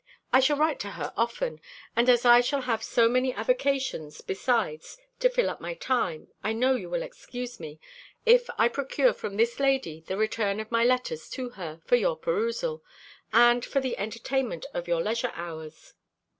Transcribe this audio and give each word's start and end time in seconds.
I 0.33 0.39
shall 0.39 0.57
write 0.57 0.79
to 0.79 0.89
her 0.97 1.13
often: 1.15 1.61
and 1.95 2.09
as 2.09 2.25
I 2.25 2.41
shall 2.41 2.61
have 2.61 2.81
so 2.81 3.07
many 3.07 3.35
avocations 3.35 4.21
besides 4.21 4.97
to 5.19 5.29
fill 5.29 5.47
up 5.47 5.61
my 5.61 5.75
time, 5.75 6.29
I 6.43 6.53
know 6.53 6.73
you 6.73 6.89
will 6.89 7.03
excuse 7.03 7.59
me, 7.59 7.79
if 8.25 8.49
I 8.57 8.67
procure 8.67 9.13
from 9.13 9.37
this 9.37 9.59
lady 9.59 10.01
the 10.01 10.17
return 10.17 10.59
of 10.59 10.71
my 10.71 10.83
letters 10.83 11.29
to 11.37 11.49
her, 11.49 11.81
for 11.85 11.97
your 11.97 12.17
perusal, 12.17 12.83
and 13.31 13.63
for 13.63 13.79
the 13.79 13.95
entertainment 13.99 14.65
of 14.73 14.87
your 14.87 15.03
leisure 15.03 15.33
hours. 15.35 15.93